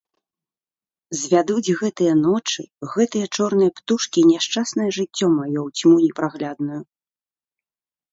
Звядуць 1.19 1.73
гэтыя 1.81 2.13
ночы, 2.21 2.61
гэтыя 2.93 3.25
чорныя 3.39 3.71
птушкі 3.77 4.19
няшчаснае 4.31 4.87
жыццё 4.97 5.27
маё 5.37 5.59
ў 5.67 5.69
цьму 5.83 5.97
непраглядную! 6.05 6.81